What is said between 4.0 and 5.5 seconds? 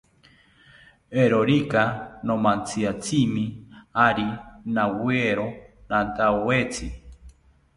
ari nawiero